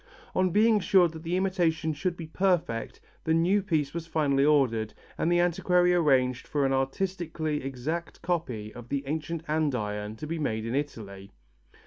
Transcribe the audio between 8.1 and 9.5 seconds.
copy of the ancient